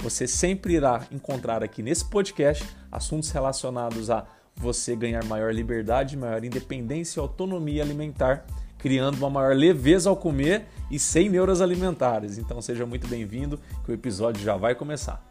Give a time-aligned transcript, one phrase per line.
[0.00, 6.44] Você sempre irá encontrar aqui nesse podcast assuntos relacionados a você ganhar maior liberdade, maior
[6.44, 8.46] independência e autonomia alimentar,
[8.78, 12.38] criando uma maior leveza ao comer e sem neuras alimentares.
[12.38, 15.22] Então seja muito bem-vindo, que o episódio já vai começar.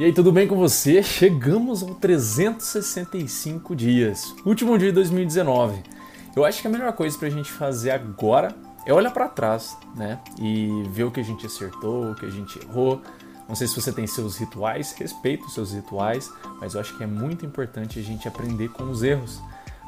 [0.00, 1.02] E aí, tudo bem com você?
[1.02, 5.82] Chegamos ao 365 dias, último dia de 2019.
[6.34, 8.54] Eu acho que a melhor coisa para a gente fazer agora
[8.84, 10.18] é olhar para trás, né?
[10.38, 13.00] E ver o que a gente acertou, o que a gente errou.
[13.48, 17.02] Não sei se você tem seus rituais, respeito os seus rituais, mas eu acho que
[17.02, 19.40] é muito importante a gente aprender com os erros.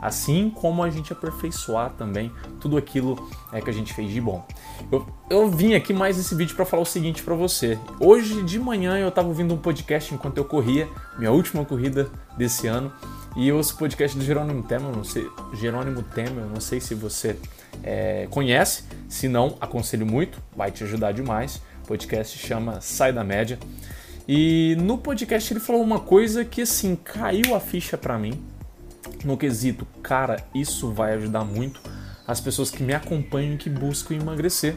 [0.02, 4.44] Assim como a gente aperfeiçoar também tudo aquilo é, que a gente fez de bom.
[4.92, 7.78] Eu, eu vim aqui mais nesse vídeo para falar o seguinte para você.
[7.98, 12.66] Hoje de manhã eu estava ouvindo um podcast enquanto eu corria, minha última corrida desse
[12.66, 12.92] ano,
[13.36, 16.94] e eu ouço o podcast do Jerônimo Temer, não sei, Jerônimo Temer, não sei se
[16.94, 17.36] você
[17.82, 21.56] é, conhece, se não, aconselho muito, vai te ajudar demais.
[21.82, 23.58] O podcast chama Sai da Média.
[24.26, 28.42] E no podcast ele falou uma coisa que assim caiu a ficha para mim
[29.24, 31.80] no quesito, cara, isso vai ajudar muito
[32.26, 34.76] as pessoas que me acompanham e que buscam emagrecer.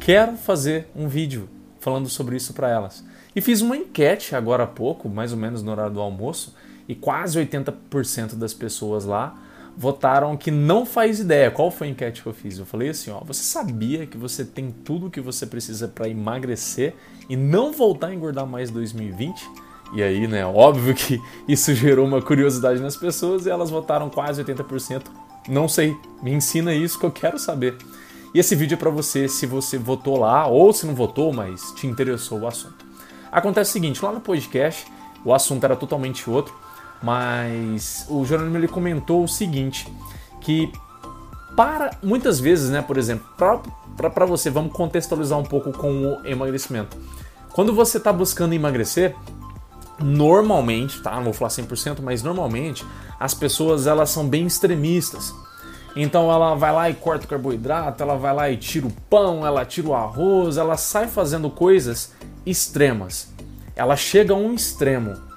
[0.00, 1.48] Quero fazer um vídeo
[1.80, 3.04] falando sobre isso para elas.
[3.34, 6.54] E fiz uma enquete agora há pouco, mais ou menos no horário do almoço,
[6.88, 9.36] e quase 80% das pessoas lá
[9.76, 11.50] votaram que não faz ideia.
[11.50, 12.58] Qual foi a enquete que eu fiz?
[12.58, 16.08] Eu falei assim, ó, você sabia que você tem tudo o que você precisa para
[16.08, 16.94] emagrecer
[17.28, 19.50] e não voltar a engordar mais 2020?
[19.94, 24.42] E aí, né, óbvio que isso gerou uma curiosidade nas pessoas e elas votaram quase
[24.44, 25.02] 80%.
[25.48, 27.76] Não sei, me ensina isso que eu quero saber.
[28.34, 31.72] E esse vídeo é para você se você votou lá ou se não votou, mas
[31.72, 32.86] te interessou o assunto.
[33.30, 34.86] Acontece o seguinte, lá no podcast
[35.24, 36.54] o assunto era totalmente outro
[37.02, 39.92] mas o Jerônimo ele comentou o seguinte,
[40.40, 40.72] que
[41.56, 46.96] para muitas vezes, né, por exemplo, para você, vamos contextualizar um pouco com o emagrecimento.
[47.52, 49.14] Quando você está buscando emagrecer,
[49.98, 52.84] normalmente, tá, não vou falar 100%, mas normalmente
[53.20, 55.34] as pessoas elas são bem extremistas.
[55.94, 59.46] Então ela vai lá e corta o carboidrato, ela vai lá e tira o pão,
[59.46, 62.12] ela tira o arroz, ela sai fazendo coisas
[62.46, 63.28] extremas.
[63.76, 65.31] Ela chega a um extremo.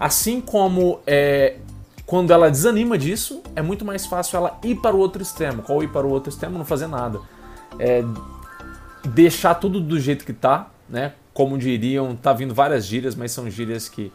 [0.00, 1.58] Assim como é,
[2.06, 5.62] quando ela desanima disso, é muito mais fácil ela ir para o outro extremo.
[5.62, 6.58] Qual ir para o outro extremo?
[6.58, 7.20] Não fazer nada.
[7.78, 8.02] É,
[9.04, 11.12] deixar tudo do jeito que tá, né?
[11.32, 14.10] Como diriam, tá vindo várias gírias, mas são gírias que,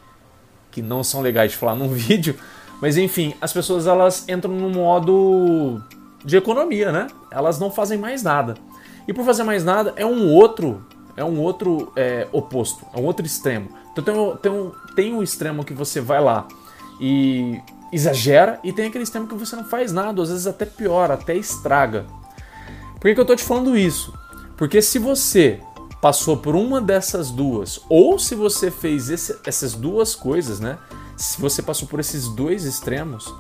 [0.72, 2.36] que não são legais de falar num vídeo.
[2.82, 5.82] Mas enfim, as pessoas elas entram no modo
[6.26, 7.08] de economia, né?
[7.32, 8.56] Elas não fazem mais nada.
[9.08, 10.84] E por fazer mais nada é um outro,
[11.16, 13.70] é um outro é, oposto, é um outro extremo.
[13.92, 16.48] Então tem um, tem, um, tem um extremo que você vai lá
[17.00, 17.60] e
[17.92, 21.36] exagera, e tem aquele extremo que você não faz nada, às vezes até pior, até
[21.36, 22.06] estraga.
[22.96, 24.14] Por que, que eu tô te falando isso?
[24.58, 25.62] Porque se você
[26.02, 30.78] passou por uma dessas duas, ou se você fez esse, essas duas coisas, né?
[31.16, 33.34] Se você passou por esses dois extremos,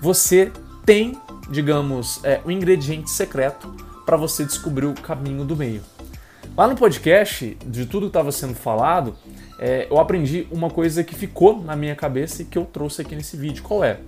[0.00, 0.52] você
[0.84, 1.20] tem,
[1.50, 3.68] digamos, é, um ingrediente secreto
[4.04, 5.82] para você descobrir o caminho do meio.
[6.56, 9.14] Lá no podcast, de tudo que estava sendo falado,
[9.58, 13.14] é, eu aprendi uma coisa que ficou na minha cabeça e que eu trouxe aqui
[13.14, 13.62] nesse vídeo.
[13.62, 14.00] Qual é?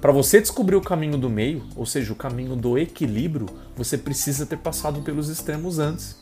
[0.00, 3.44] Para você descobrir o caminho do meio, ou seja, o caminho do equilíbrio,
[3.76, 6.18] você precisa ter passado pelos extremos antes.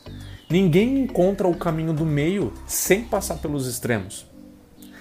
[0.49, 4.29] Ninguém encontra o caminho do meio sem passar pelos extremos.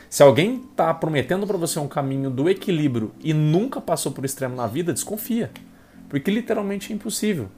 [0.09, 4.55] Se alguém está prometendo para você um caminho do equilíbrio e nunca passou por extremo
[4.55, 5.51] na vida, desconfia,
[6.09, 7.49] porque literalmente é impossível.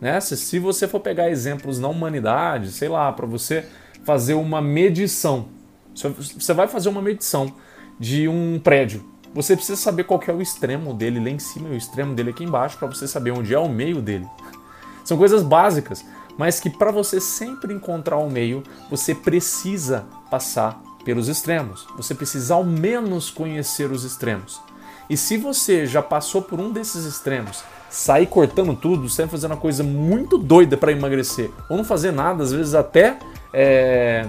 [0.00, 0.18] Né?
[0.20, 3.66] Se você for pegar exemplos na humanidade, sei lá, para você
[4.04, 5.48] fazer uma medição.
[5.94, 7.52] Você vai fazer uma medição
[7.98, 9.04] de um prédio.
[9.34, 12.30] Você precisa saber qual é o extremo dele lá em cima e o extremo dele
[12.30, 14.26] aqui embaixo para você saber onde é o meio dele.
[15.04, 16.04] São coisas básicas,
[16.36, 21.86] mas que para você sempre encontrar o meio, você precisa passar pelos extremos.
[21.96, 24.60] Você precisa ao menos conhecer os extremos.
[25.08, 29.56] E se você já passou por um desses extremos, sair cortando tudo, sempre fazendo uma
[29.56, 33.18] coisa muito doida para emagrecer, ou não fazer nada, às vezes até
[33.52, 34.26] é,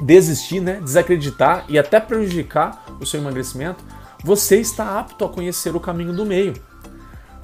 [0.00, 3.84] desistir, né, desacreditar e até prejudicar o seu emagrecimento,
[4.22, 6.54] você está apto a conhecer o caminho do meio.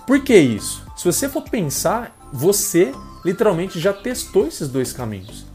[0.07, 0.85] Por que isso?
[0.97, 2.93] Se você for pensar, você
[3.25, 5.47] literalmente já testou esses dois caminhos.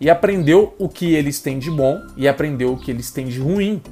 [0.00, 3.40] e aprendeu o que eles têm de bom e aprendeu o que eles têm de
[3.40, 3.82] ruim.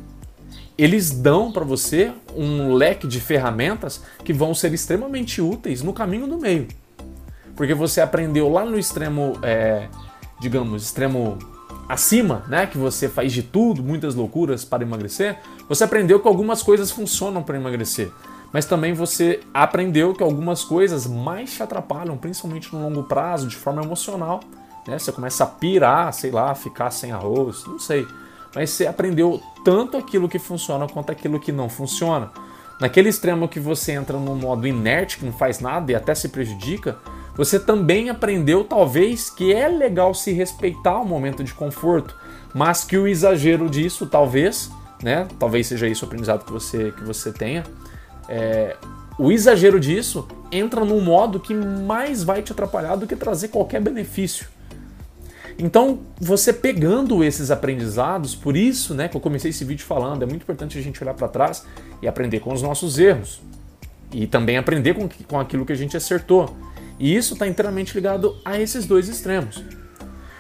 [0.78, 6.26] Eles dão para você um leque de ferramentas que vão ser extremamente úteis no caminho
[6.26, 6.69] do meio.
[7.55, 9.88] Porque você aprendeu lá no extremo, é,
[10.38, 11.38] digamos, extremo
[11.88, 15.38] acima, né, que você faz de tudo, muitas loucuras para emagrecer,
[15.69, 18.11] você aprendeu que algumas coisas funcionam para emagrecer.
[18.52, 23.56] Mas também você aprendeu que algumas coisas mais te atrapalham, principalmente no longo prazo, de
[23.56, 24.40] forma emocional.
[24.87, 24.99] Né?
[24.99, 28.06] Você começa a pirar, sei lá, ficar sem arroz, não sei.
[28.56, 32.31] Mas você aprendeu tanto aquilo que funciona quanto aquilo que não funciona.
[32.81, 36.31] Naquele extremo que você entra no modo inerte, que não faz nada e até se
[36.31, 36.97] prejudica,
[37.37, 42.17] você também aprendeu, talvez, que é legal se respeitar o momento de conforto,
[42.55, 44.70] mas que o exagero disso, talvez,
[45.02, 45.29] né?
[45.38, 47.62] Talvez seja isso o aprendizado que você, que você tenha.
[48.26, 48.75] É,
[49.19, 53.82] o exagero disso entra num modo que mais vai te atrapalhar do que trazer qualquer
[53.82, 54.56] benefício.
[55.58, 60.26] Então, você pegando esses aprendizados, por isso, né, que eu comecei esse vídeo falando, é
[60.26, 61.64] muito importante a gente olhar para trás
[62.03, 63.41] e aprender com os nossos erros.
[64.12, 66.55] E também aprender com, com aquilo que a gente acertou.
[66.99, 69.62] E isso está inteiramente ligado a esses dois extremos.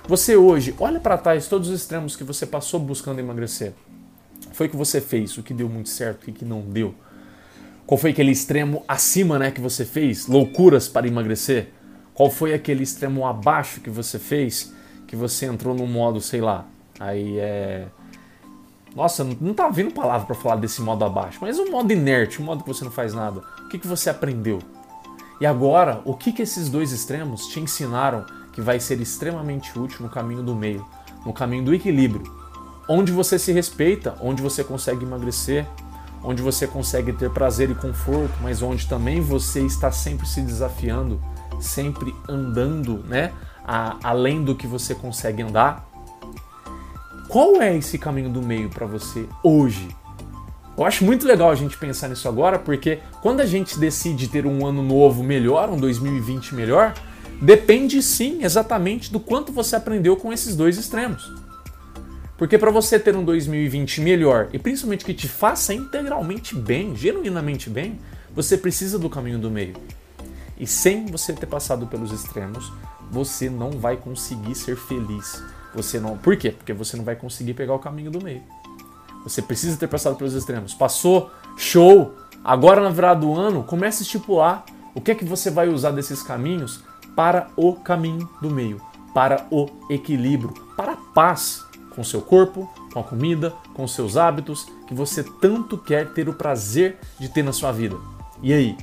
[0.06, 3.72] Você hoje olha para trás todos os extremos que você passou buscando emagrecer.
[4.52, 6.94] Foi o que você fez, o que deu muito certo, o que não deu.
[7.86, 10.26] Qual foi aquele extremo acima, né, que você fez?
[10.26, 11.68] Loucuras para emagrecer.
[12.14, 14.72] Qual foi aquele extremo abaixo que você fez?
[15.06, 16.66] Que você entrou no modo, sei lá.
[16.98, 17.86] Aí é
[18.96, 22.42] nossa, não tá vindo palavra para falar desse modo abaixo, mas o modo inerte, o
[22.42, 23.42] modo que você não faz nada.
[23.60, 24.58] O que, que você aprendeu?
[25.38, 28.24] E agora, o que, que esses dois extremos te ensinaram
[28.54, 30.82] que vai ser extremamente útil no caminho do meio,
[31.26, 32.24] no caminho do equilíbrio?
[32.88, 35.66] Onde você se respeita, onde você consegue emagrecer,
[36.24, 41.20] onde você consegue ter prazer e conforto, mas onde também você está sempre se desafiando,
[41.60, 43.30] sempre andando, né,
[43.66, 45.84] a, além do que você consegue andar.
[47.28, 49.88] Qual é esse caminho do meio para você hoje?
[50.78, 54.46] Eu acho muito legal a gente pensar nisso agora, porque quando a gente decide ter
[54.46, 56.94] um ano novo melhor, um 2020 melhor,
[57.40, 61.32] depende sim exatamente do quanto você aprendeu com esses dois extremos.
[62.36, 67.70] Porque para você ter um 2020 melhor e principalmente que te faça integralmente bem, genuinamente
[67.70, 67.98] bem,
[68.34, 69.74] você precisa do caminho do meio.
[70.58, 72.72] E sem você ter passado pelos extremos,
[73.10, 75.42] você não vai conseguir ser feliz.
[75.74, 76.16] Você não.
[76.16, 76.50] Por quê?
[76.50, 78.42] Porque você não vai conseguir pegar o caminho do meio.
[79.24, 80.72] Você precisa ter passado pelos extremos.
[80.72, 82.14] Passou, show.
[82.44, 84.64] Agora na virada do ano, comece a estipular
[84.94, 86.82] o que é que você vai usar desses caminhos
[87.14, 88.80] para o caminho do meio,
[89.12, 94.66] para o equilíbrio, para a paz com seu corpo, com a comida, com seus hábitos
[94.86, 97.96] que você tanto quer ter o prazer de ter na sua vida.
[98.42, 98.76] E aí?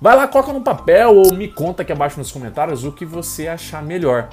[0.00, 3.48] Vai lá, coloca no papel ou me conta aqui abaixo nos comentários o que você
[3.48, 4.28] achar melhor.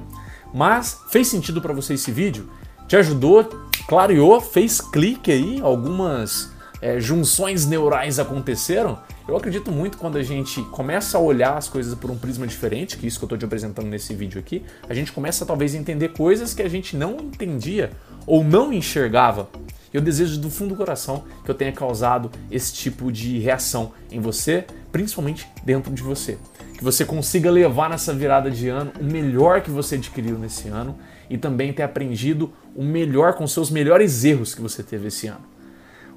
[0.53, 2.50] Mas fez sentido para você esse vídeo?
[2.88, 3.44] Te ajudou?
[3.88, 4.39] Clareou?
[4.39, 5.59] Fez clique aí?
[5.62, 6.54] Algumas
[6.85, 8.99] é, junções neurais aconteceram?
[9.27, 12.95] Eu acredito muito quando a gente começa a olhar as coisas por um prisma diferente,
[12.95, 15.73] que é isso que eu estou te apresentando nesse vídeo aqui, a gente começa talvez
[15.73, 17.89] a entender coisas que a gente não entendia
[18.27, 19.49] ou não enxergava.
[19.91, 24.19] Eu desejo do fundo do coração que eu tenha causado esse tipo de reação em
[24.19, 26.38] você, principalmente dentro de você.
[26.77, 30.95] Que você consiga levar nessa virada de ano o melhor que você adquiriu nesse ano
[31.31, 35.54] e também ter aprendido o melhor com seus melhores erros que você teve esse ano.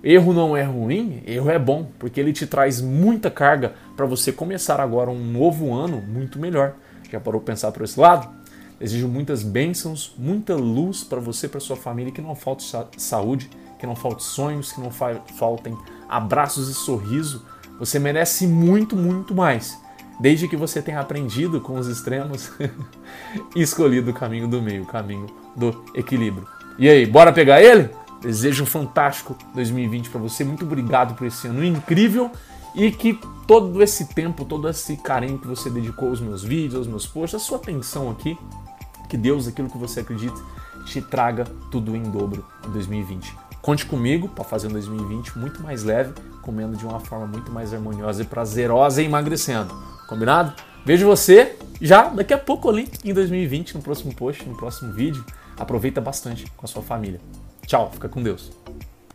[0.03, 4.31] Erro não é ruim, erro é bom, porque ele te traz muita carga para você
[4.31, 6.75] começar agora um novo ano muito melhor.
[7.11, 8.29] Já parou pensar por esse lado?
[8.79, 12.65] Desejo muitas bênçãos, muita luz para você para sua família, que não falte
[12.97, 15.77] saúde, que não falte sonhos, que não faltem
[16.09, 17.45] abraços e sorriso.
[17.81, 19.77] Você merece muito, muito mais,
[20.21, 22.53] desde que você tenha aprendido com os extremos
[23.57, 25.27] e escolhido o caminho do meio, o caminho
[25.57, 26.47] do equilíbrio.
[26.79, 27.91] E aí, bora pegar ele?
[28.21, 30.45] Desejo um fantástico 2020 para você.
[30.45, 32.31] Muito obrigado por esse ano incrível
[32.75, 36.87] e que todo esse tempo, todo esse carinho que você dedicou aos meus vídeos, aos
[36.87, 38.37] meus posts, a sua atenção aqui,
[39.09, 40.37] que Deus, aquilo que você acredita,
[40.85, 43.35] te traga tudo em dobro em 2020.
[43.63, 47.75] Conte comigo para fazer um 2020 muito mais leve, comendo de uma forma muito mais
[47.75, 49.75] harmoniosa e prazerosa e emagrecendo.
[50.09, 50.55] Combinado?
[50.85, 55.25] Vejo você já daqui a pouco ali em 2020, no próximo post, no próximo vídeo.
[55.59, 57.21] Aproveita bastante com a sua família.
[57.69, 58.51] Tchau, fica com Deus.